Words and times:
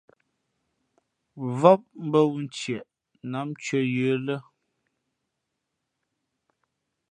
Vóp 1.59 1.81
mbᾱ 2.07 2.19
wū 2.31 2.37
ntieʼ 2.45 2.85
nǎm 3.31 3.47
ntʉ̄ᾱ 3.53 3.79
yə̌ 3.93 4.13
lά. 4.25 4.37